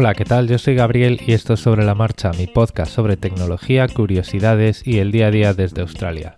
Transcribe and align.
Hola, 0.00 0.14
¿qué 0.14 0.24
tal? 0.24 0.46
Yo 0.46 0.58
soy 0.58 0.76
Gabriel 0.76 1.20
y 1.26 1.32
esto 1.32 1.54
es 1.54 1.60
Sobre 1.60 1.84
la 1.84 1.96
Marcha, 1.96 2.30
mi 2.30 2.46
podcast 2.46 2.92
sobre 2.92 3.16
tecnología, 3.16 3.88
curiosidades 3.88 4.86
y 4.86 4.98
el 4.98 5.10
día 5.10 5.26
a 5.26 5.30
día 5.32 5.54
desde 5.54 5.80
Australia. 5.80 6.36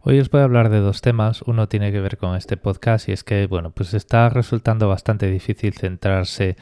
Hoy 0.00 0.18
os 0.18 0.30
voy 0.30 0.40
a 0.40 0.44
hablar 0.44 0.68
de 0.68 0.80
dos 0.80 1.00
temas. 1.00 1.42
Uno 1.42 1.68
tiene 1.68 1.92
que 1.92 2.00
ver 2.00 2.18
con 2.18 2.34
este 2.34 2.56
podcast 2.56 3.08
y 3.08 3.12
es 3.12 3.22
que, 3.22 3.46
bueno, 3.46 3.70
pues 3.70 3.94
está 3.94 4.28
resultando 4.30 4.88
bastante 4.88 5.30
difícil 5.30 5.74
centrarse 5.74 6.56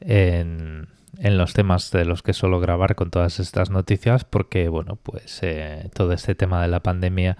en, 0.00 0.88
los 1.20 1.52
temas 1.54 1.90
de 1.90 2.04
los 2.04 2.22
que 2.22 2.32
suelo 2.32 2.60
grabar 2.60 2.94
con 2.94 3.10
todas 3.10 3.40
estas 3.40 3.70
noticias 3.70 4.24
porque, 4.24 4.68
bueno, 4.68 4.96
pues 5.02 5.40
eh, 5.42 5.90
todo 5.94 6.12
este 6.12 6.34
tema 6.34 6.62
de 6.62 6.68
la 6.68 6.80
pandemia 6.80 7.36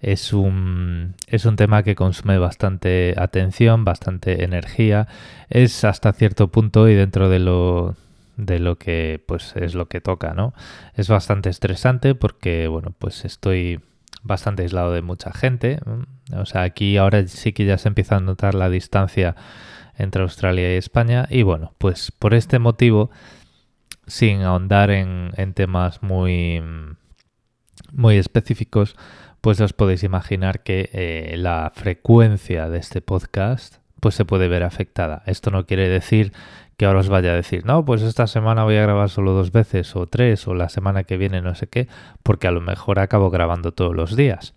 es 0.00 0.32
un, 0.32 1.14
es 1.26 1.44
un 1.44 1.56
tema 1.56 1.82
que 1.82 1.94
consume 1.94 2.38
bastante 2.38 3.14
atención, 3.18 3.84
bastante 3.84 4.44
energía. 4.44 5.08
Es 5.50 5.84
hasta 5.84 6.12
cierto 6.12 6.48
punto 6.48 6.88
y 6.88 6.94
dentro 6.94 7.28
de 7.28 7.38
lo, 7.38 7.96
de 8.36 8.58
lo 8.58 8.76
que 8.76 9.22
pues 9.26 9.54
es 9.56 9.74
lo 9.74 9.88
que 9.88 10.00
toca, 10.00 10.32
¿no? 10.32 10.54
Es 10.94 11.08
bastante 11.08 11.50
estresante 11.50 12.14
porque, 12.14 12.66
bueno, 12.68 12.94
pues 12.98 13.24
estoy 13.24 13.80
bastante 14.22 14.62
aislado 14.62 14.92
de 14.92 15.02
mucha 15.02 15.32
gente. 15.32 15.80
O 16.34 16.46
sea, 16.46 16.62
aquí 16.62 16.96
ahora 16.96 17.26
sí 17.26 17.52
que 17.52 17.66
ya 17.66 17.78
se 17.78 17.88
empieza 17.88 18.16
a 18.16 18.20
notar 18.20 18.54
la 18.54 18.70
distancia 18.70 19.36
entre 20.00 20.22
Australia 20.22 20.74
y 20.74 20.76
España. 20.76 21.26
Y 21.30 21.42
bueno, 21.42 21.74
pues 21.78 22.12
por 22.12 22.34
este 22.34 22.58
motivo, 22.58 23.10
sin 24.06 24.42
ahondar 24.42 24.90
en, 24.90 25.32
temas 25.54 26.02
muy, 26.02 26.62
muy 27.92 28.16
específicos, 28.16 28.96
pues 29.40 29.60
os 29.60 29.72
podéis 29.72 30.02
imaginar 30.02 30.62
que 30.62 30.90
eh, 30.92 31.36
la 31.36 31.72
frecuencia 31.74 32.68
de 32.68 32.78
este 32.78 33.00
podcast 33.00 33.76
pues 34.00 34.14
se 34.14 34.24
puede 34.24 34.48
ver 34.48 34.62
afectada. 34.62 35.22
Esto 35.26 35.50
no 35.50 35.66
quiere 35.66 35.88
decir 35.88 36.32
que 36.76 36.86
ahora 36.86 37.00
os 37.00 37.10
vaya 37.10 37.32
a 37.32 37.34
decir, 37.34 37.66
no, 37.66 37.84
pues 37.84 38.00
esta 38.00 38.26
semana 38.26 38.64
voy 38.64 38.76
a 38.76 38.82
grabar 38.82 39.10
solo 39.10 39.32
dos 39.32 39.52
veces 39.52 39.94
o 39.96 40.06
tres 40.06 40.48
o 40.48 40.54
la 40.54 40.70
semana 40.70 41.04
que 41.04 41.18
viene 41.18 41.42
no 41.42 41.54
sé 41.54 41.66
qué, 41.66 41.88
porque 42.22 42.48
a 42.48 42.50
lo 42.50 42.62
mejor 42.62 42.98
acabo 42.98 43.28
grabando 43.28 43.72
todos 43.72 43.94
los 43.94 44.16
días. 44.16 44.54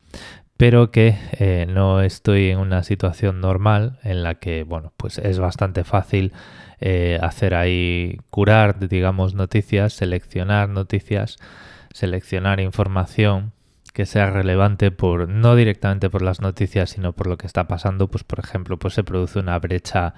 Pero 0.58 0.92
que 0.92 1.18
eh, 1.34 1.66
no 1.68 2.02
estoy 2.02 2.50
en 2.50 2.60
una 2.60 2.84
situación 2.84 3.42
normal 3.42 4.00
en 4.04 4.24
la 4.24 4.36
que, 4.36 4.64
bueno, 4.64 4.94
pues 4.98 5.18
es 5.18 5.40
bastante 5.40 5.84
fácil 5.84 6.32
eh, 6.80 7.18
hacer 7.22 7.56
ahí, 7.56 8.18
curar, 8.30 8.88
digamos, 8.88 9.34
noticias, 9.34 9.94
seleccionar 9.94 10.70
noticias, 10.70 11.38
seleccionar 11.94 12.60
información 12.60 13.54
que 13.94 14.06
sea 14.06 14.32
relevante 14.32 14.92
por 14.92 15.30
no 15.30 15.56
directamente 15.56 16.10
por 16.10 16.24
las 16.24 16.42
noticias, 16.42 16.90
sino 16.90 17.14
por 17.14 17.28
lo 17.28 17.38
que 17.38 17.48
está 17.48 17.68
pasando, 17.68 18.08
pues 18.08 18.24
por 18.24 18.40
ejemplo, 18.40 18.78
pues 18.78 18.96
se 18.96 19.04
produce 19.04 19.40
una 19.40 19.58
brecha 19.60 20.16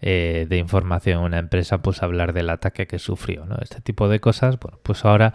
eh, 0.00 0.46
de 0.48 0.56
información 0.56 1.18
en 1.18 1.24
una 1.26 1.38
empresa, 1.38 1.82
pues 1.82 2.02
hablar 2.02 2.32
del 2.32 2.48
ataque 2.48 2.86
que 2.86 2.98
sufrió, 2.98 3.44
¿no? 3.44 3.56
Este 3.60 3.82
tipo 3.82 4.08
de 4.08 4.18
cosas, 4.20 4.58
bueno, 4.58 4.78
pues 4.82 5.04
ahora 5.04 5.34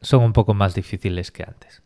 son 0.00 0.24
un 0.24 0.32
poco 0.32 0.52
más 0.52 0.74
difíciles 0.74 1.30
que 1.30 1.44
antes. 1.44 1.83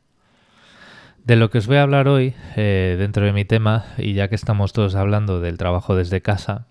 De 1.24 1.36
lo 1.36 1.50
que 1.50 1.58
os 1.58 1.66
voy 1.66 1.76
a 1.76 1.82
hablar 1.82 2.08
hoy, 2.08 2.34
eh, 2.56 2.96
dentro 2.98 3.24
de 3.24 3.32
mi 3.32 3.44
tema, 3.44 3.84
y 3.98 4.14
ya 4.14 4.28
que 4.28 4.34
estamos 4.34 4.72
todos 4.72 4.94
hablando 4.94 5.40
del 5.40 5.58
trabajo 5.58 5.94
desde 5.94 6.22
casa, 6.22 6.66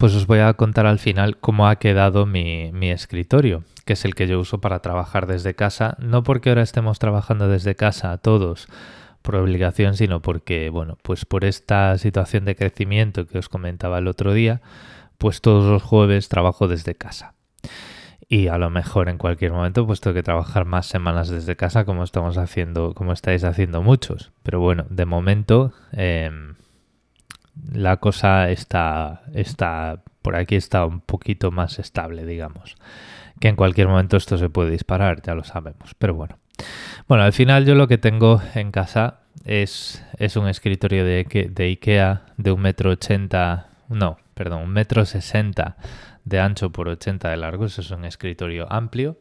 pues 0.00 0.14
os 0.14 0.26
voy 0.26 0.38
a 0.38 0.54
contar 0.54 0.86
al 0.86 0.98
final 0.98 1.36
cómo 1.36 1.68
ha 1.68 1.76
quedado 1.76 2.24
mi, 2.24 2.70
escritorio, 2.90 3.64
que 3.84 3.92
es 3.92 4.06
el 4.06 4.14
que 4.14 4.26
yo 4.26 4.40
uso 4.40 4.58
para 4.58 4.80
trabajar 4.80 5.26
desde 5.26 5.54
casa, 5.54 5.94
no 5.98 6.22
porque 6.22 6.48
ahora 6.48 6.62
estemos 6.62 6.98
trabajando 6.98 7.48
desde 7.48 7.74
casa 7.74 8.16
todos 8.16 8.66
por 9.20 9.36
obligación, 9.36 9.96
sino 9.96 10.22
porque, 10.22 10.70
bueno, 10.70 10.96
pues 11.02 11.26
por 11.26 11.44
esta 11.44 11.98
situación 11.98 12.46
de 12.46 12.56
crecimiento 12.56 13.26
que 13.26 13.36
os 13.36 13.50
comentaba 13.50 13.98
el 13.98 14.08
otro 14.08 14.32
día, 14.32 14.62
pues 15.18 15.42
todos 15.42 15.70
los 15.70 15.82
jueves 15.82 16.30
trabajo 16.30 16.66
desde 16.66 16.94
casa. 16.94 17.34
Y 18.32 18.46
a 18.46 18.58
lo 18.58 18.70
mejor 18.70 19.08
en 19.08 19.18
cualquier 19.18 19.50
momento 19.50 19.84
pues 19.84 20.00
tengo 20.00 20.14
que 20.14 20.22
trabajar 20.22 20.64
más 20.64 20.86
semanas 20.86 21.28
desde 21.28 21.56
casa 21.56 21.84
como 21.84 22.04
estamos 22.04 22.38
haciendo, 22.38 22.94
como 22.94 23.12
estáis 23.12 23.42
haciendo 23.42 23.82
muchos. 23.82 24.30
Pero 24.44 24.60
bueno, 24.60 24.86
de 24.88 25.04
momento 25.04 25.72
em, 25.90 26.54
la 27.72 27.96
cosa 27.96 28.48
está, 28.48 29.22
está, 29.34 30.04
por 30.22 30.36
aquí 30.36 30.54
está 30.54 30.86
un 30.86 31.00
poquito 31.00 31.50
más 31.50 31.80
estable, 31.80 32.24
digamos. 32.24 32.76
Que 33.40 33.48
en 33.48 33.56
cualquier 33.56 33.88
momento 33.88 34.16
esto 34.16 34.38
se 34.38 34.48
puede 34.48 34.70
disparar, 34.70 35.22
ya 35.22 35.34
lo 35.34 35.42
sabemos. 35.42 35.96
Pero 35.98 36.14
bueno. 36.14 36.38
Bueno, 37.08 37.24
al 37.24 37.32
final 37.32 37.66
yo 37.66 37.74
lo 37.74 37.88
que 37.88 37.98
tengo 37.98 38.40
en 38.54 38.70
casa 38.70 39.22
es, 39.44 40.06
es 40.18 40.36
un 40.36 40.46
escritorio 40.46 41.04
de, 41.04 41.50
de 41.50 41.64
Ikea 41.64 42.26
de 42.36 42.52
un 42.52 42.60
metro 42.60 42.90
ochenta, 42.90 43.70
no, 43.88 44.18
perdón, 44.34 44.62
un 44.62 44.70
metro 44.70 45.04
sesenta 45.04 45.76
de 46.30 46.40
ancho 46.40 46.70
por 46.70 46.88
80 46.88 47.28
de 47.28 47.36
largo. 47.36 47.66
Eso 47.66 47.82
es 47.82 47.90
un 47.90 48.06
escritorio 48.06 48.72
amplio. 48.72 49.18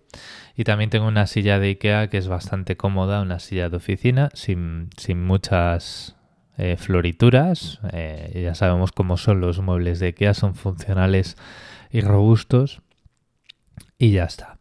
Y 0.55 0.63
también 0.63 0.89
tengo 0.89 1.07
una 1.07 1.27
silla 1.27 1.59
de 1.59 1.67
Ikea 1.67 2.09
que 2.09 2.17
es 2.17 2.27
bastante 2.27 2.77
cómoda, 2.77 3.21
una 3.21 3.39
silla 3.39 3.69
de 3.69 3.77
oficina, 3.77 4.29
sin, 4.33 4.89
sin 4.95 5.25
muchas 5.25 6.15
eh, 6.57 6.77
florituras. 6.77 7.79
Eh, 7.91 8.41
ya 8.43 8.55
sabemos 8.55 8.91
cómo 8.91 9.17
son 9.17 9.41
los 9.41 9.59
muebles 9.59 9.99
de 9.99 10.07
IKEA, 10.07 10.33
son 10.33 10.55
funcionales 10.55 11.35
y 11.91 12.01
robustos. 12.01 12.81
Y 13.97 14.11
ya 14.11 14.25
está. 14.25 14.58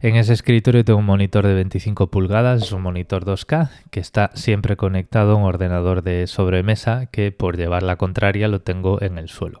En 0.00 0.16
ese 0.16 0.32
escritorio 0.32 0.84
tengo 0.84 1.00
un 1.00 1.06
monitor 1.06 1.46
de 1.46 1.54
25 1.54 2.10
pulgadas, 2.10 2.62
es 2.62 2.72
un 2.72 2.82
monitor 2.82 3.24
2K 3.24 3.70
que 3.90 4.00
está 4.00 4.30
siempre 4.34 4.76
conectado 4.76 5.32
a 5.32 5.36
un 5.36 5.44
ordenador 5.44 6.02
de 6.02 6.26
sobremesa 6.26 7.06
que 7.06 7.32
por 7.32 7.56
llevar 7.56 7.82
la 7.82 7.96
contraria 7.96 8.48
lo 8.48 8.60
tengo 8.60 9.02
en 9.02 9.18
el 9.18 9.28
suelo. 9.28 9.60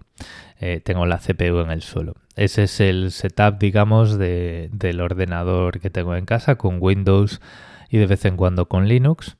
Eh, 0.60 0.80
tengo 0.82 1.06
la 1.06 1.18
CPU 1.18 1.60
en 1.60 1.70
el 1.70 1.82
suelo. 1.82 2.14
Ese 2.36 2.64
es 2.64 2.80
el 2.80 3.10
setup, 3.12 3.58
digamos, 3.58 4.18
del 4.18 5.00
ordenador 5.00 5.80
que 5.80 5.90
tengo 5.90 6.14
en 6.16 6.24
casa 6.24 6.56
con 6.56 6.78
Windows 6.80 7.40
y 7.90 7.98
de 7.98 8.06
vez 8.06 8.24
en 8.24 8.36
cuando 8.36 8.68
con 8.68 8.88
Linux. 8.88 9.36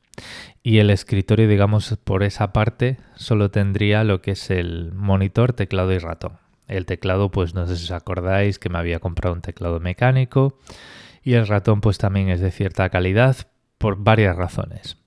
Y 0.63 0.79
el 0.79 0.91
escritorio, 0.91 1.49
digamos, 1.49 1.97
por 2.03 2.23
esa 2.23 2.53
parte 2.53 2.99
solo 3.15 3.51
tendría 3.51 4.05
lo 4.05 4.21
que 4.21 4.33
es 4.33 4.51
el 4.51 4.93
monitor, 4.93 5.53
teclado 5.53 5.93
y 5.93 5.99
ratón. 5.99 6.33
El 6.69 6.87
teclado, 6.87 7.31
pues 7.31 7.55
no 7.55 7.67
sé 7.67 7.77
si 7.77 7.85
os 7.85 7.91
acordáis 7.91 8.59
que 8.59 8.69
me 8.69 8.79
había 8.79 9.01
comprado 9.01 9.35
un 9.35 9.41
teclado 9.41 9.81
mecánico 9.81 10.59
y 11.23 11.35
el 11.35 11.47
ratón 11.47 11.81
pues 11.81 11.99
también 11.99 12.29
es 12.29 12.41
de 12.41 12.51
cierta 12.51 12.89
calidad 12.91 13.37
por 13.79 13.97
varias 13.97 14.37
razones. 14.37 14.99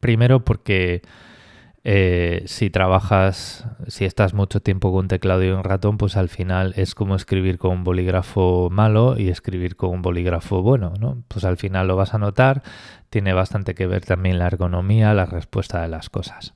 Primero 0.00 0.44
porque 0.44 1.02
eh, 1.84 2.44
si 2.46 2.70
trabajas, 2.70 3.66
si 3.88 4.04
estás 4.04 4.34
mucho 4.34 4.60
tiempo 4.60 4.90
con 4.92 5.00
un 5.00 5.08
teclado 5.08 5.42
y 5.42 5.48
un 5.48 5.64
ratón, 5.64 5.98
pues 5.98 6.16
al 6.16 6.28
final 6.28 6.74
es 6.76 6.94
como 6.94 7.16
escribir 7.16 7.58
con 7.58 7.72
un 7.72 7.84
bolígrafo 7.84 8.68
malo 8.70 9.18
y 9.18 9.28
escribir 9.28 9.76
con 9.76 9.90
un 9.90 10.02
bolígrafo 10.02 10.62
bueno, 10.62 10.94
¿no? 11.00 11.24
Pues 11.28 11.44
al 11.44 11.56
final 11.56 11.88
lo 11.88 11.96
vas 11.96 12.14
a 12.14 12.18
notar, 12.18 12.62
tiene 13.10 13.32
bastante 13.32 13.74
que 13.74 13.86
ver 13.86 14.04
también 14.04 14.38
la 14.38 14.46
ergonomía, 14.46 15.12
la 15.14 15.26
respuesta 15.26 15.82
de 15.82 15.88
las 15.88 16.08
cosas. 16.08 16.54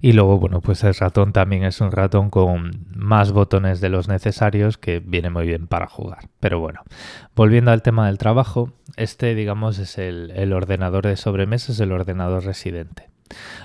Y 0.00 0.12
luego, 0.12 0.38
bueno, 0.38 0.60
pues 0.60 0.84
el 0.84 0.94
ratón 0.94 1.32
también 1.32 1.64
es 1.64 1.80
un 1.80 1.92
ratón 1.92 2.30
con 2.30 2.86
más 2.94 3.32
botones 3.32 3.80
de 3.80 3.88
los 3.88 4.08
necesarios 4.08 4.78
que 4.78 5.00
viene 5.00 5.30
muy 5.30 5.46
bien 5.46 5.66
para 5.66 5.86
jugar. 5.86 6.28
Pero 6.40 6.60
bueno, 6.60 6.82
volviendo 7.34 7.70
al 7.70 7.82
tema 7.82 8.06
del 8.06 8.18
trabajo, 8.18 8.72
este, 8.96 9.34
digamos, 9.34 9.78
es 9.78 9.98
el, 9.98 10.30
el 10.32 10.52
ordenador 10.52 11.06
de 11.06 11.16
sobremesa, 11.16 11.72
es 11.72 11.80
el 11.80 11.92
ordenador 11.92 12.44
residente. 12.44 13.08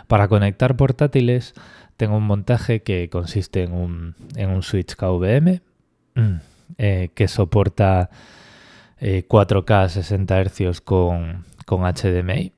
Para 0.07 0.27
conectar 0.27 0.75
portátiles 0.75 1.53
tengo 1.97 2.17
un 2.17 2.23
montaje 2.23 2.81
que 2.83 3.09
consiste 3.09 3.63
en 3.63 3.73
un, 3.73 4.15
en 4.35 4.49
un 4.49 4.63
switch 4.63 4.95
KVM 4.95 5.61
mm, 6.15 6.35
eh, 6.77 7.09
que 7.13 7.27
soporta 7.27 8.09
4K 8.99 9.89
60 9.89 10.43
Hz 10.45 10.81
con, 10.81 11.45
con, 11.65 11.81
HDMI. 11.81 12.53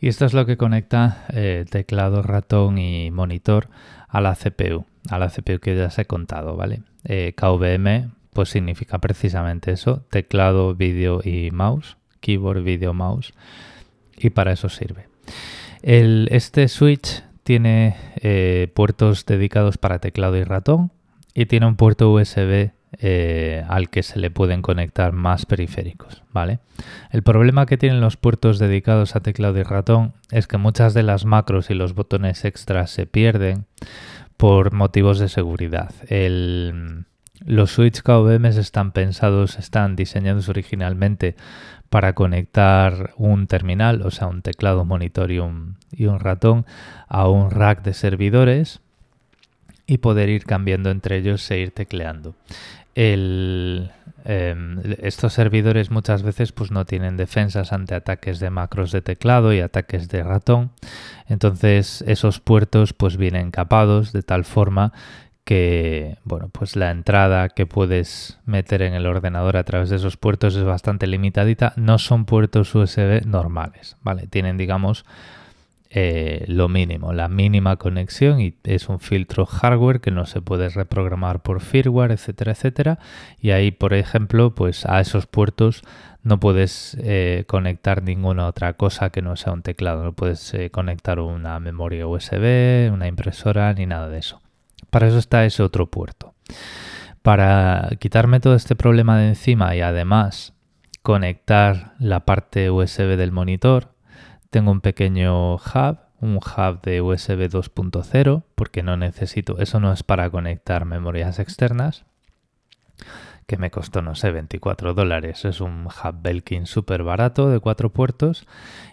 Y 0.00 0.08
esto 0.08 0.24
es 0.24 0.32
lo 0.32 0.46
que 0.46 0.56
conecta 0.56 1.24
eh, 1.30 1.64
teclado, 1.68 2.22
ratón 2.22 2.78
y 2.78 3.10
monitor 3.10 3.68
a 4.08 4.20
la 4.20 4.34
CPU, 4.34 4.84
a 5.10 5.18
la 5.18 5.28
CPU 5.28 5.58
que 5.58 5.76
ya 5.76 5.86
os 5.86 5.98
he 5.98 6.06
contado, 6.06 6.56
¿vale? 6.56 6.82
Eh, 7.04 7.34
KVM 7.36 8.12
pues 8.32 8.50
significa 8.50 8.98
precisamente 8.98 9.72
eso, 9.72 10.04
teclado, 10.10 10.74
vídeo 10.74 11.20
y 11.24 11.50
mouse, 11.50 11.96
keyboard, 12.20 12.62
vídeo, 12.62 12.94
mouse, 12.94 13.32
y 14.16 14.30
para 14.30 14.52
eso 14.52 14.68
sirve 14.68 15.08
este 15.82 16.68
switch 16.68 17.22
tiene 17.42 17.96
eh, 18.16 18.70
puertos 18.74 19.24
dedicados 19.26 19.78
para 19.78 20.00
teclado 20.00 20.36
y 20.36 20.44
ratón 20.44 20.92
y 21.34 21.46
tiene 21.46 21.66
un 21.66 21.76
puerto 21.76 22.10
USB 22.12 22.70
eh, 22.98 23.64
al 23.68 23.90
que 23.90 24.02
se 24.02 24.18
le 24.18 24.30
pueden 24.30 24.62
conectar 24.62 25.12
más 25.12 25.44
periféricos, 25.44 26.22
¿vale? 26.32 26.60
El 27.10 27.22
problema 27.22 27.66
que 27.66 27.76
tienen 27.76 28.00
los 28.00 28.16
puertos 28.16 28.58
dedicados 28.58 29.14
a 29.14 29.20
teclado 29.20 29.58
y 29.58 29.62
ratón 29.62 30.14
es 30.30 30.46
que 30.46 30.56
muchas 30.56 30.94
de 30.94 31.02
las 31.02 31.26
macros 31.26 31.68
y 31.70 31.74
los 31.74 31.94
botones 31.94 32.46
extras 32.46 32.90
se 32.90 33.06
pierden 33.06 33.66
por 34.38 34.72
motivos 34.72 35.18
de 35.18 35.28
seguridad. 35.28 35.92
Los 37.44 37.70
switch 37.72 38.02
KVM 38.02 38.46
están 38.46 38.92
pensados, 38.92 39.58
están 39.58 39.94
diseñados 39.94 40.48
originalmente 40.48 41.36
para 41.90 42.14
conectar 42.14 43.12
un 43.16 43.46
terminal, 43.46 44.02
o 44.02 44.10
sea, 44.10 44.26
un 44.28 44.42
teclado, 44.42 44.84
monitor 44.84 45.30
un, 45.30 45.76
y 45.92 46.06
un 46.06 46.20
ratón 46.20 46.66
a 47.06 47.28
un 47.28 47.50
rack 47.50 47.82
de 47.82 47.94
servidores 47.94 48.80
y 49.88 49.98
poder 49.98 50.28
ir 50.28 50.44
cambiando 50.44 50.90
entre 50.90 51.16
ellos 51.16 51.50
e 51.50 51.58
ir 51.58 51.72
tecleando. 51.72 52.36
Em, 52.94 53.88
estos 55.00 55.32
servidores 55.32 55.90
muchas 55.90 56.22
veces 56.22 56.52
pues 56.52 56.70
no 56.70 56.84
tienen 56.84 57.16
defensas 57.16 57.72
ante 57.72 57.94
ataques 57.94 58.38
de 58.38 58.50
macros 58.50 58.92
de 58.92 59.00
teclado 59.00 59.52
y 59.52 59.60
ataques 59.60 60.08
de 60.08 60.22
ratón. 60.22 60.70
Entonces 61.26 62.04
esos 62.06 62.38
puertos 62.38 62.92
pues 62.92 63.16
vienen 63.16 63.50
capados 63.50 64.12
de 64.12 64.22
tal 64.22 64.44
forma 64.44 64.92
que 65.44 66.18
bueno, 66.24 66.50
pues 66.50 66.76
la 66.76 66.90
entrada 66.90 67.48
que 67.48 67.64
puedes 67.64 68.38
meter 68.44 68.82
en 68.82 68.92
el 68.92 69.06
ordenador 69.06 69.56
a 69.56 69.64
través 69.64 69.88
de 69.88 69.96
esos 69.96 70.18
puertos 70.18 70.54
es 70.54 70.64
bastante 70.64 71.06
limitadita. 71.06 71.72
No 71.76 71.96
son 71.98 72.26
puertos 72.26 72.74
USB 72.74 73.24
normales, 73.24 73.96
¿vale? 74.02 74.26
Tienen, 74.26 74.58
digamos, 74.58 75.06
eh, 75.90 76.44
lo 76.48 76.68
mínimo, 76.68 77.14
la 77.14 77.28
mínima 77.28 77.76
conexión 77.76 78.40
y 78.40 78.54
es 78.64 78.90
un 78.90 79.00
filtro 79.00 79.46
hardware 79.46 80.00
que 80.00 80.10
no 80.10 80.26
se 80.26 80.42
puede 80.42 80.68
reprogramar 80.68 81.40
por 81.40 81.60
firmware, 81.60 82.12
etcétera, 82.12 82.52
etcétera. 82.52 82.98
Y 83.40 83.50
ahí, 83.50 83.70
por 83.70 83.94
ejemplo, 83.94 84.54
pues 84.54 84.84
a 84.84 85.00
esos 85.00 85.26
puertos 85.26 85.82
no 86.22 86.38
puedes 86.40 86.96
eh, 87.00 87.44
conectar 87.46 88.02
ninguna 88.02 88.46
otra 88.46 88.74
cosa 88.74 89.08
que 89.10 89.22
no 89.22 89.36
sea 89.36 89.52
un 89.52 89.62
teclado. 89.62 90.04
No 90.04 90.12
puedes 90.12 90.52
eh, 90.52 90.70
conectar 90.70 91.20
una 91.20 91.58
memoria 91.58 92.06
USB, 92.06 92.92
una 92.92 93.08
impresora, 93.08 93.72
ni 93.72 93.86
nada 93.86 94.08
de 94.08 94.18
eso. 94.18 94.42
Para 94.90 95.08
eso 95.08 95.18
está 95.18 95.46
ese 95.46 95.62
otro 95.62 95.86
puerto. 95.86 96.34
Para 97.22 97.90
quitarme 97.98 98.40
todo 98.40 98.54
este 98.54 98.76
problema 98.76 99.18
de 99.18 99.28
encima 99.28 99.74
y 99.74 99.80
además 99.80 100.52
conectar 101.02 101.94
la 101.98 102.26
parte 102.26 102.70
USB 102.70 103.16
del 103.16 103.32
monitor, 103.32 103.88
tengo 104.50 104.70
un 104.70 104.80
pequeño 104.80 105.54
hub, 105.56 105.98
un 106.20 106.36
hub 106.36 106.80
de 106.82 107.00
USB 107.00 107.48
2.0, 107.48 108.42
porque 108.54 108.82
no 108.82 108.96
necesito, 108.96 109.58
eso 109.58 109.80
no 109.80 109.92
es 109.92 110.02
para 110.02 110.30
conectar 110.30 110.84
memorias 110.84 111.38
externas, 111.38 112.04
que 113.46 113.56
me 113.56 113.70
costó, 113.70 114.02
no 114.02 114.14
sé, 114.14 114.30
24 114.30 114.92
dólares. 114.92 115.46
Es 115.46 115.60
un 115.60 115.86
hub 115.86 116.22
Belkin 116.22 116.66
súper 116.66 117.02
barato 117.02 117.48
de 117.48 117.60
cuatro 117.60 117.90
puertos 117.90 118.46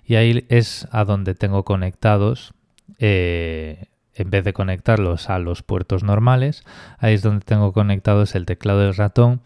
y 0.05 0.15
ahí 0.15 0.45
es 0.49 0.87
a 0.91 1.03
donde 1.03 1.35
tengo 1.35 1.65
conectados 1.65 2.53
eh, 2.99 3.89
en 4.13 4.29
vez 4.29 4.45
de 4.45 4.53
conectarlos 4.53 5.29
a 5.29 5.39
los 5.39 5.61
puertos 5.61 6.03
normales, 6.03 6.63
ahí 6.99 7.13
es 7.13 7.21
donde 7.21 7.43
tengo 7.43 7.73
conectados 7.73 8.33
el 8.35 8.45
teclado 8.45 8.79
del 8.79 8.95
ratón 8.95 9.41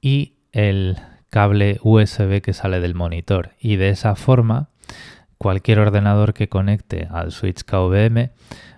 y 0.00 0.34
el 0.52 0.98
cable 1.30 1.78
USB 1.82 2.42
que 2.42 2.52
sale 2.52 2.80
del 2.80 2.94
monitor. 2.94 3.52
Y 3.60 3.76
de 3.76 3.88
esa 3.88 4.14
forma, 4.16 4.69
cualquier 5.40 5.78
ordenador 5.78 6.34
que 6.34 6.50
conecte 6.50 7.08
al 7.10 7.32
switch 7.32 7.64
KVM 7.64 8.28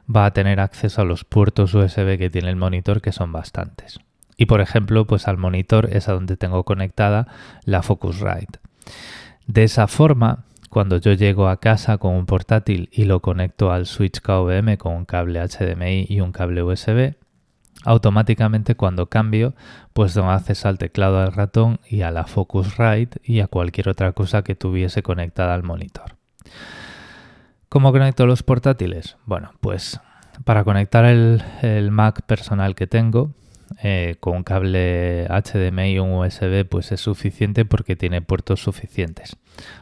va 0.09 0.27
a 0.27 0.33
tener 0.33 0.61
acceso 0.61 1.03
a 1.03 1.05
los 1.05 1.25
puertos 1.25 1.75
USB 1.75 2.17
que 2.19 2.31
tiene 2.31 2.51
el 2.51 2.57
monitor, 2.57 3.03
que 3.03 3.11
son 3.11 3.33
bastantes. 3.33 3.99
Y 4.37 4.47
por 4.47 4.61
ejemplo, 4.61 5.05
pues 5.05 5.27
al 5.27 5.39
monitor 5.39 5.89
es 5.93 6.09
a 6.09 6.13
donde 6.13 6.37
tengo 6.37 6.63
conectada 6.63 7.27
la 7.65 7.83
Focusrite. 7.83 8.61
De 9.49 9.65
esa 9.65 9.89
forma, 9.89 10.45
cuando 10.71 10.99
yo 10.99 11.15
llego 11.15 11.49
a 11.49 11.59
casa 11.59 11.99
con 11.99 12.15
un 12.15 12.27
portátil 12.27 12.91
y 12.93 13.07
lo 13.07 13.21
conecto 13.21 13.73
al 13.73 13.87
switch 13.87 14.21
KVM 14.21 14.77
con 14.77 14.95
un 14.95 15.05
cable 15.05 15.41
HDMI 15.41 16.07
y 16.09 16.21
un 16.21 16.31
cable 16.31 16.63
USB, 16.63 17.17
automáticamente 17.85 18.77
cuando 18.77 19.09
cambio, 19.09 19.57
pues 19.93 20.15
doy 20.15 20.29
acceso 20.29 20.69
al 20.69 20.79
teclado 20.79 21.23
del 21.23 21.33
ratón 21.33 21.81
y 21.89 22.03
a 22.03 22.13
la 22.13 22.25
Focusrite 22.25 23.21
y 23.25 23.41
a 23.41 23.49
cualquier 23.49 23.89
otra 23.89 24.13
cosa 24.13 24.45
que 24.45 24.55
tuviese 24.55 25.03
conectada 25.03 25.55
al 25.55 25.65
monitor. 25.65 26.12
¿Cómo 27.73 27.91
conecto 27.91 28.27
los 28.27 28.43
portátiles? 28.43 29.17
Bueno, 29.25 29.53
pues 29.61 29.99
para 30.45 30.63
conectar 30.63 31.07
el, 31.07 31.91
Mac 31.91 32.23
personal 32.27 32.75
que 32.75 32.87
tengo, 32.87 33.35
eh, 33.83 34.17
con 34.21 34.45
cable 34.45 35.27
HDMI 35.29 35.93
y 35.93 35.99
un 35.99 36.13
USB 36.13 36.69
pues 36.69 36.93
es 36.93 37.01
suficiente 37.01 37.65
porque 37.65 37.97
tiene 37.97 38.21
puertos 38.21 38.63
suficientes. 38.63 39.37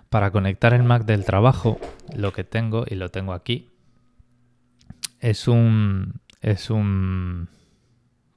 Para 0.08 0.30
conectar 0.30 0.72
el 0.72 0.84
Mac 0.84 1.04
del 1.04 1.24
trabajo, 1.24 1.80
lo 2.14 2.32
que 2.32 2.44
tengo, 2.44 2.84
y 2.88 2.94
lo 2.94 3.08
tengo 3.08 3.32
aquí, 3.32 3.70
es 5.18 5.48
un... 5.48 6.20
es 6.42 6.70
un... 6.70 7.48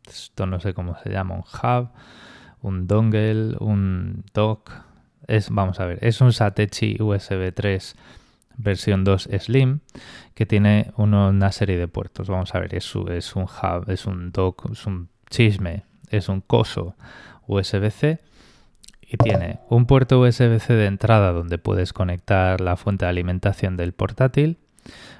esto 0.07 0.47
no 0.47 0.59
sé 0.59 0.73
cómo 0.73 0.97
se 1.03 1.11
llama, 1.11 1.35
un 1.35 1.43
hub, 1.43 1.89
un 2.61 2.87
dongle, 2.87 3.55
un 3.59 4.23
dock. 4.33 4.71
Es, 5.27 5.51
vamos 5.51 5.79
a 5.79 5.85
ver, 5.85 5.99
es 6.01 6.21
un 6.21 6.33
Satechi 6.33 6.97
USB 6.99 7.53
3 7.53 7.95
versión 8.57 9.03
2 9.03 9.29
Slim 9.39 9.79
que 10.33 10.45
tiene 10.45 10.91
una 10.97 11.51
serie 11.51 11.77
de 11.77 11.87
puertos. 11.87 12.29
Vamos 12.29 12.53
a 12.55 12.59
ver, 12.59 12.75
es, 12.75 12.93
es 13.11 13.35
un 13.35 13.43
hub, 13.43 13.89
es 13.89 14.05
un 14.05 14.31
dock, 14.31 14.71
es 14.71 14.85
un 14.85 15.09
Chisme 15.29 15.83
es 16.17 16.29
un 16.29 16.41
coso 16.41 16.95
USB-C 17.47 18.19
y 19.01 19.17
tiene 19.17 19.59
un 19.69 19.85
puerto 19.85 20.19
USB-C 20.19 20.73
de 20.73 20.85
entrada 20.85 21.31
donde 21.31 21.57
puedes 21.57 21.91
conectar 21.91 22.61
la 22.61 22.77
fuente 22.77 23.05
de 23.05 23.09
alimentación 23.09 23.75
del 23.75 23.93
portátil, 23.93 24.57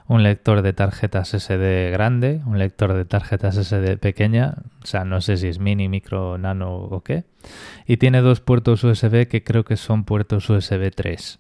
un 0.08 0.24
lector 0.24 0.62
de 0.62 0.74
tarjetas 0.74 1.30
SD 1.30 1.90
grande, 1.92 2.42
un 2.46 2.60
lector 2.60 2.94
de 2.94 3.06
tarjetas 3.06 3.56
SD 3.56 3.98
pequeña, 3.98 4.56
o 4.84 4.86
sea, 4.86 5.04
no 5.04 5.22
sé 5.22 5.38
si 5.38 5.48
es 5.48 5.60
mini, 5.60 5.90
micro, 5.90 6.38
nano 6.38 6.76
o 6.76 7.02
qué, 7.02 7.26
y 7.88 7.98
tiene 7.98 8.22
dos 8.22 8.40
puertos 8.40 8.84
USB 8.84 9.28
que 9.28 9.44
creo 9.44 9.64
que 9.64 9.78
son 9.78 10.04
puertos 10.04 10.50
USB 10.50 10.92
3 10.94 11.40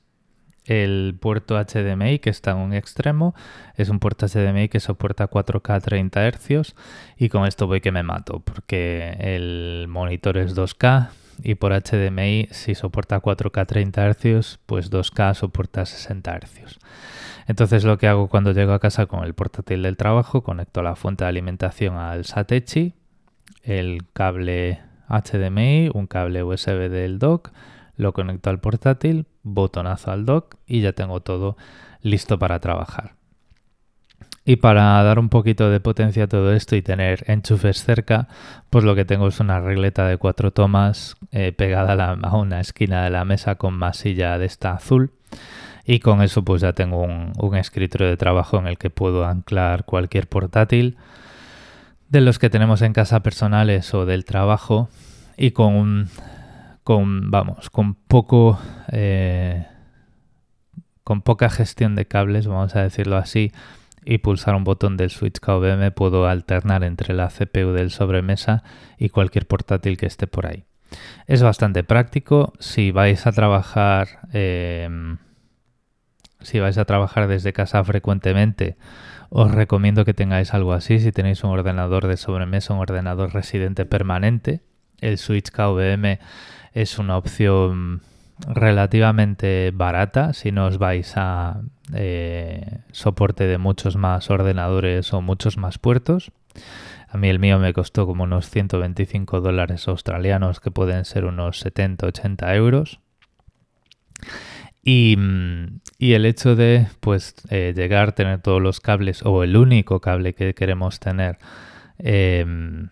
el 0.65 1.18
puerto 1.19 1.56
HDMI 1.57 2.19
que 2.19 2.30
está 2.30 2.51
en 2.51 2.57
un 2.57 2.74
extremo 2.74 3.36
es 3.75 3.89
un 3.89 4.00
puerto 4.00 4.27
HDMI 4.27 4.69
que 4.69 4.80
soporta 4.80 5.30
4K 5.30 5.81
30 5.81 6.31
Hz 6.31 6.75
y 7.18 7.30
con 7.30 7.45
esto 7.45 7.68
voy 7.68 7.81
que 7.81 7.92
me 7.92 8.04
mato 8.04 8.39
porque 8.39 9.18
el 9.19 9.88
monitor 9.89 10.38
es 10.38 10.56
2K 10.56 11.10
y 11.44 11.56
por 11.56 11.74
HDMI 11.74 12.48
si 12.51 12.75
soporta 12.75 13.21
4K 13.21 13.65
30 13.65 14.13
Hz 14.13 14.60
pues 14.65 14.92
2K 14.92 15.33
soporta 15.33 15.86
60 15.86 16.39
Hz. 16.39 16.80
Entonces 17.48 17.83
lo 17.83 17.98
que 17.98 18.07
hago 18.07 18.30
cuando 18.30 18.54
llego 18.54 18.71
a 18.74 18.80
casa 18.80 19.06
con 19.06 19.24
el 19.25 19.33
portátil 19.33 19.83
del 19.83 19.98
trabajo 19.98 20.44
conecto 20.44 20.81
la 20.81 20.95
fuente 20.95 21.25
de 21.25 21.30
alimentación 21.30 21.98
al 21.98 22.24
Satechi, 22.24 22.94
el 23.63 24.06
cable 24.13 24.80
HDMI, 25.09 25.92
un 25.94 26.07
cable 26.07 26.44
USB 26.44 26.89
del 26.89 27.19
dock 27.19 27.51
lo 27.95 28.13
conecto 28.13 28.50
al 28.50 28.59
portátil, 28.59 29.27
botonazo 29.44 30.12
al 30.12 30.25
dock 30.25 30.56
y 30.66 30.81
ya 30.81 30.94
tengo 30.94 31.22
todo 31.22 31.57
listo 32.02 32.40
para 32.40 32.59
trabajar. 32.59 33.16
Y 34.45 34.57
para 34.57 35.02
dar 35.04 35.19
un 35.19 35.30
poquito 35.30 35.69
de 35.69 35.80
potencia 35.80 36.26
a 36.26 36.28
todo 36.28 36.54
esto 36.54 36.76
y 36.76 36.81
tener 36.81 37.23
enchufes 37.28 37.83
cerca, 37.83 38.28
pues 38.69 38.83
lo 38.83 38.94
que 38.94 39.06
tengo 39.06 39.30
es 39.30 39.40
una 39.40 39.62
regleta 39.62 40.06
de 40.06 40.18
cuatro 40.18 40.52
tomas 40.52 41.16
eh, 41.31 41.54
pegada 41.54 42.12
a, 42.12 42.35
una 42.35 42.59
esquina 42.59 43.06
de 43.06 43.09
la 43.09 43.23
mesa 43.23 43.56
con 43.56 43.73
masilla 43.76 44.38
de 44.38 44.45
esta 44.45 44.73
azul. 44.73 45.12
Y 45.85 46.00
con 46.00 46.21
eso 46.21 46.44
pues 46.44 46.62
ya 46.62 46.73
tengo 46.73 47.02
un, 47.02 47.31
un 47.38 47.56
escritorio 47.56 48.07
de 48.07 48.18
trabajo 48.18 48.57
en 48.57 48.68
el 48.68 48.78
que 48.78 48.90
puedo 48.90 49.26
anclar 49.26 49.85
cualquier 49.85 50.28
portátil 50.28 50.97
de 52.09 52.21
los 52.21 52.38
que 52.38 52.50
tenemos 52.50 52.81
en 52.81 52.94
casa 52.94 53.23
personales 53.23 53.94
o 53.94 54.06
del 54.06 54.23
trabajo 54.23 54.90
y 55.35 55.52
con 55.52 55.73
un 55.73 56.09
con, 56.83 57.31
vamos, 57.31 57.69
con 57.69 57.95
poco, 57.95 58.59
eh, 58.92 59.66
con 61.04 61.21
poca 61.21 61.49
gestión 61.49 61.95
de 61.95 62.06
cables, 62.06 62.47
vamos 62.47 62.75
a 62.75 62.81
decirlo 62.81 63.18
así, 63.18 63.52
y 64.06 64.19
pulsar 64.19 64.56
un 64.56 64.63
botón 64.63 64.97
del 64.97 65.09
switch 65.09 65.40
KVM 65.40 65.92
puedo 65.92 66.28
alternar 66.28 66.83
entre 66.83 67.13
la 67.13 67.30
CPU 67.30 67.71
del 67.71 67.92
sobremesa 67.92 68.63
y 68.97 69.09
cualquier 69.09 69.47
portátil 69.47 69.97
que 69.97 70.06
esté 70.06 70.28
por 70.28 70.45
ahí. 70.45 70.66
Es 71.25 71.42
bastante 71.42 71.83
práctico 71.83 72.54
si 72.59 72.92
vais 72.92 73.25
a 73.25 73.31
trabajar 73.31 74.28
em, 74.33 75.18
si 76.42 76.59
vais 76.59 76.78
a 76.78 76.85
trabajar 76.85 77.28
desde 77.28 77.54
casa 77.54 77.83
frecuentemente 77.83 78.78
os 79.30 79.52
recomiendo 79.52 80.06
que 80.06 80.13
tengáis 80.13 80.54
algo 80.54 80.73
así 80.73 80.99
si 80.99 81.11
tenéis 81.11 81.44
un 81.44 81.49
ordenador 81.49 82.07
de 82.07 82.18
sobremesa 82.18 82.73
un 82.73 82.80
ordenador 82.80 83.33
residente 83.33 83.85
permanente 83.85 84.61
el 85.02 85.18
switch 85.18 85.49
KVM 85.49 86.19
es 86.73 86.99
una 86.99 87.18
opción 87.18 88.01
relativamente 88.47 89.71
barata 89.73 90.33
si 90.33 90.51
no 90.51 90.65
os 90.65 90.77
vais 90.77 91.13
a 91.15 91.61
eh, 91.94 92.80
soporte 92.92 93.45
de 93.45 93.57
muchos 93.57 93.95
más 93.95 94.30
ordenadores 94.30 95.13
o 95.13 95.21
muchos 95.21 95.57
más 95.57 95.77
puertos. 95.77 96.31
A 97.07 97.18
mí 97.18 97.30
el 97.30 97.39
mío 97.39 97.59
me 97.59 97.73
costó 97.73 98.07
como 98.07 98.23
unos 98.23 98.49
125 98.49 99.42
dólares 99.42 99.87
australianos 99.87 100.59
que 100.59 100.71
pueden 100.71 101.06
ser 101.06 101.25
unos 101.25 101.63
70-80 101.63 102.56
euros. 102.56 102.99
Y, 104.83 105.18
el 105.99 106.25
hecho 106.25 106.56
de 106.56 106.87
pues 106.99 107.35
eh, 107.49 107.73
llegar 107.75 108.09
a 108.09 108.11
tener 108.13 108.42
todos 108.42 108.61
los 108.61 108.81
cables 108.81 109.21
o 109.23 109.44
el 109.44 109.56
único 109.56 110.01
cable 110.01 110.33
que 110.33 110.53
queremos 110.53 110.99
tener 110.99 111.37
em, 111.99 112.89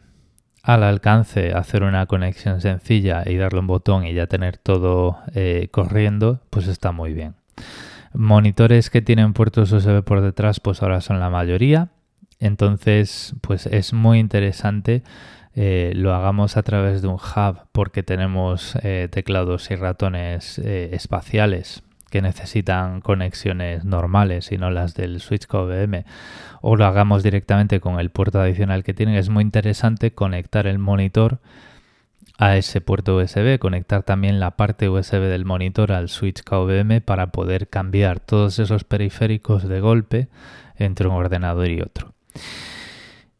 al 0.64 0.84
alcance 0.84 1.54
hacer 1.54 1.84
una 1.84 2.06
conexión 2.06 2.62
sencilla 2.62 3.24
y 3.26 3.38
darle 3.38 3.60
un 3.60 3.68
botón 3.68 4.06
y 4.06 4.14
ya 4.14 4.28
tener 4.28 4.58
todo 4.58 5.20
eh, 5.34 5.70
corriendo, 5.72 6.40
pues 6.50 6.68
está 6.68 6.92
muy 6.92 7.14
bien. 7.14 7.36
Monitores 8.14 8.90
que 8.90 9.02
tienen 9.02 9.34
puertos 9.34 9.72
USB 9.72 10.04
por 10.04 10.22
detrás, 10.22 10.60
pues 10.60 10.84
ahora 10.84 11.02
son 11.02 11.20
la 11.20 11.30
mayoría. 11.30 11.90
Entonces, 12.40 13.36
pues 13.42 13.66
es 13.68 13.94
muy 13.94 14.20
interesante. 14.20 15.04
Eh, 15.56 15.94
lo 15.96 16.14
hagamos 16.14 16.58
a 16.58 16.64
través 16.64 17.02
de 17.02 17.08
un 17.08 17.16
hub 17.16 17.62
porque 17.72 18.04
tenemos 18.04 18.76
eh, 18.84 19.08
teclados 19.12 19.70
y 19.72 19.76
ratones 19.76 20.60
espaciales 20.60 21.84
que 22.12 22.22
necesitan 22.22 23.02
conexiones 23.02 23.84
normales 23.86 24.52
y 24.52 24.58
no 24.58 24.70
las 24.70 24.94
del 24.94 25.20
switch 25.20 25.48
KVM 25.48 26.04
o 26.62 26.76
lo 26.76 26.86
hagamos 26.86 27.24
directamente 27.24 27.80
con 27.80 28.00
el 28.00 28.12
puerto 28.12 28.40
adicional 28.40 28.84
que 28.84 28.94
tienen, 28.94 29.16
es 29.16 29.30
muy 29.30 29.42
interesante 29.42 30.14
conectar 30.14 30.68
el 30.68 30.78
monitor 30.78 31.40
a 32.38 32.58
ese 32.58 32.82
puerto 32.82 33.18
USB, 33.18 33.60
conectar 33.60 34.04
también 34.04 34.40
la 34.40 34.52
parte 34.52 34.90
USB 34.90 35.22
del 35.22 35.46
monitor 35.46 35.92
al 35.92 36.10
switch 36.10 36.44
KVM 36.44 37.02
para 37.02 37.28
poder 37.28 37.68
cambiar 37.68 38.20
todos 38.20 38.60
esos 38.60 38.84
periféricos 38.84 39.68
de 39.68 39.80
golpe 39.80 40.28
entre 40.76 41.08
un 41.08 41.14
ordenador 41.14 41.70
y 41.70 41.82
otro. 41.82 42.14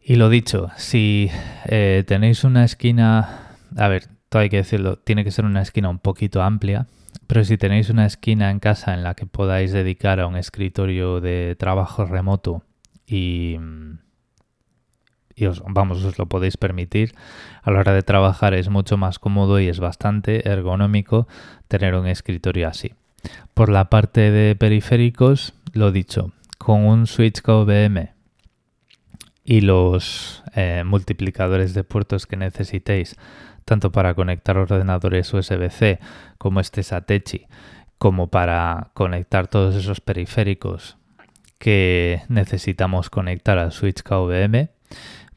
Y 0.04 0.16
lo 0.16 0.30
dicho, 0.30 0.70
si 0.78 1.30
eh, 1.66 2.04
tenéis 2.08 2.44
una 2.44 2.64
esquina, 2.64 3.58
a 3.76 3.88
ver, 3.88 4.06
todo 4.30 4.42
hay 4.42 4.50
que 4.50 4.58
decirlo, 4.58 4.98
tiene 4.98 5.24
que 5.24 5.32
ser 5.32 5.46
una 5.46 5.62
esquina 5.62 5.90
un 5.90 6.00
poquito 6.00 6.42
amplia, 6.42 6.88
pero 7.32 7.46
si 7.46 7.58
tenéis 7.58 7.90
una 7.90 8.06
esquina 8.06 8.52
en 8.52 8.60
casa 8.60 8.94
en 8.94 9.04
la 9.04 9.14
que 9.14 9.26
podáis 9.26 9.72
dedicar 9.72 10.20
a 10.20 10.28
un 10.28 10.36
escritorio 10.36 11.22
de 11.22 11.56
trabajo 11.58 12.04
remoto 12.04 12.62
y, 13.08 13.56
os, 15.48 15.64
vamos, 15.66 16.04
os 16.04 16.20
lo 16.20 16.26
podéis 16.26 16.58
permitir, 16.58 17.16
a 17.64 17.72
la 17.72 17.80
hora 17.80 17.94
de 17.94 18.04
trabajar 18.04 18.54
es 18.54 18.68
mucho 18.68 18.98
más 18.98 19.18
cómodo 19.18 19.62
y 19.62 19.70
es 19.70 19.80
bastante 19.80 20.46
ergonómico 20.50 21.26
tener 21.70 21.96
un 21.96 22.06
escritorio 22.06 22.68
así. 22.68 22.96
Por 23.54 23.70
la 23.70 23.90
parte 23.90 24.30
de 24.30 24.58
periféricos, 24.58 25.54
lo 25.72 25.94
dicho, 25.94 26.34
con 26.58 26.84
un 26.84 27.08
switch 27.08 27.42
KVM 27.42 28.10
y 29.46 29.62
los 29.62 30.44
eh, 30.54 30.84
multiplicadores 30.86 31.74
de 31.74 31.86
puertos 31.86 32.28
que 32.28 32.36
necesitéis 32.36 33.16
tanto 33.66 33.92
para 33.92 34.14
conectar 34.14 34.58
ordenadores 34.58 35.34
USB-C 35.34 36.00
como 36.38 36.60
este 36.60 36.84
Satechi, 36.84 37.48
como 37.98 38.28
para 38.28 38.92
conectar 38.94 39.48
todos 39.48 39.76
esos 39.76 40.02
periféricos 40.02 40.98
que 41.60 42.24
necesitamos 42.28 43.12
conectar 43.12 43.60
al 43.60 43.72
switch 43.72 44.02
KVM, 44.02 44.70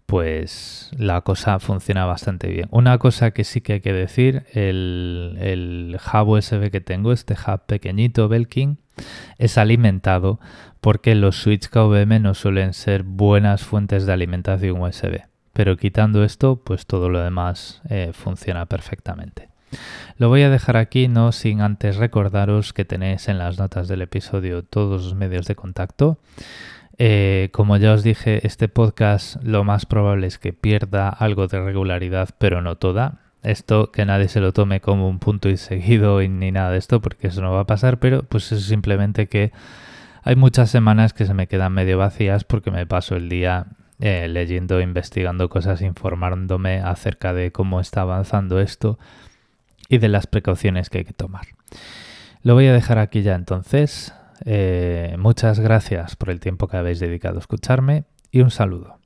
pues 0.07 0.91
la 0.97 1.21
cosa 1.21 1.59
funciona 1.59 2.07
bastante 2.07 2.49
bien. 2.49 2.69
Una 2.71 2.99
cosa 2.99 3.33
que 3.33 3.45
sí 3.45 3.61
que 3.61 3.75
hay 3.75 3.81
que 3.81 3.93
decir, 3.93 4.45
el, 4.53 5.99
hub 6.01 6.29
USB 6.29 6.71
que 6.71 6.81
tengo, 6.81 7.13
este 7.13 7.35
hub 7.35 7.67
pequeñito 7.67 8.29
Belkin, 8.29 8.79
es 9.39 9.59
alimentado 9.59 10.41
porque 10.81 11.15
los 11.15 11.37
switch 11.37 11.69
KVM 11.69 12.23
no 12.23 12.35
suelen 12.35 12.73
ser 12.75 13.03
buenas 13.03 13.65
fuentes 13.65 14.07
de 14.07 14.13
alimentación 14.13 14.81
USB. 14.81 15.34
Pero 15.55 15.79
quitando 15.79 16.25
esto, 16.25 16.57
pues 16.57 16.85
todo 16.85 17.09
lo 17.09 17.21
demás 17.21 17.81
eh, 17.89 18.11
funciona 18.13 18.67
perfectamente. 18.67 19.49
Lo 20.19 20.29
voy 20.29 20.43
a 20.43 20.51
dejar 20.51 20.77
aquí, 20.77 21.09
no 21.09 21.33
sin 21.33 21.61
antes 21.61 21.97
recordaros 21.97 22.73
que 22.73 22.85
tenéis 22.85 23.29
en 23.29 23.39
las 23.39 23.59
notas 23.59 23.89
del 23.89 24.03
episodio 24.03 24.63
todos 24.63 25.05
los 25.05 25.15
medios 25.15 25.47
de 25.47 25.55
contacto. 25.55 26.19
Eh, 26.99 27.49
como 27.53 27.77
ya 27.77 27.93
os 27.93 28.03
dije, 28.03 28.47
este 28.47 28.69
podcast 28.69 29.43
lo 29.43 29.65
más 29.65 29.87
probable 29.87 30.27
es 30.27 30.39
que 30.39 30.53
pierda 30.53 31.09
algo 31.09 31.49
de 31.49 31.61
regularidad, 31.61 32.31
pero 32.39 32.61
no 32.61 32.77
toda. 32.77 33.21
Esto 33.43 33.93
que 33.93 34.05
nadie 34.05 34.29
se 34.29 34.41
lo 34.41 34.53
tome 34.53 34.81
como 34.81 35.09
un 35.09 35.19
punto 35.19 35.49
y 35.49 35.57
seguido 35.57 36.21
ni 36.21 36.51
nada 36.51 36.71
de 36.71 36.79
esto, 36.79 37.01
porque 37.01 37.29
eso 37.29 37.43
no 37.43 37.53
va 37.53 37.61
a 37.61 37.67
pasar, 37.67 37.99
pero 37.99 38.23
pues 38.23 38.53
es 38.53 38.65
simplemente 38.65 39.29
que 39.29 39.53
hay 40.23 40.37
muchas 40.37 40.71
semanas 40.71 41.13
que 41.13 41.27
se 41.27 41.35
me 41.35 41.47
quedan 41.47 41.73
medio 41.73 41.99
vacías 41.99 42.45
porque 42.45 42.71
me 42.71 42.87
paso 42.87 43.17
el 43.17 43.29
día 43.29 43.67
eh, 44.01 44.29
leyendo, 44.29 44.81
investigando 44.81 45.49
cosas, 45.49 45.81
informándome 45.83 46.81
acerca 46.81 47.33
de 47.33 47.53
cómo 47.53 47.81
está 47.81 48.03
avanzando 48.03 48.61
esto 48.61 48.99
y 49.89 49.99
de 49.99 50.09
las 50.09 50.27
precauciones 50.27 50.91
que 50.91 50.99
hay 50.99 51.05
que 51.05 51.13
tomar. 51.13 51.47
Lo 52.43 52.55
voy 52.55 52.67
a 52.67 52.73
dejar 52.73 52.99
aquí 52.99 53.23
ya 53.23 53.35
entonces. 53.35 54.13
Eh, 54.45 55.15
muchas 55.19 55.61
gracias 55.61 56.17
por 56.17 56.31
el 56.31 56.41
tiempo 56.41 56.69
que 56.69 56.77
habéis 56.77 57.01
dedicado 57.01 57.37
a 57.37 57.41
escucharme 57.41 58.05
y 58.31 58.41
un 58.41 58.51
saludo. 58.51 58.99